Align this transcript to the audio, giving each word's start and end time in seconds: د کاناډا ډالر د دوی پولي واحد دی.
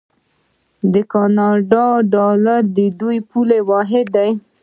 د 0.93 0.95
کاناډا 1.11 1.85
ډالر 2.13 2.61
د 2.77 2.79
دوی 2.99 3.17
پولي 3.29 3.59
واحد 3.69 4.05
دی. 4.15 4.29